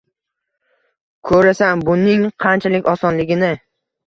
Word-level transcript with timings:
Ko`rasan 1.31 1.83
buning 1.91 2.25
qanchalik 2.45 2.91
osonligini 2.95 3.53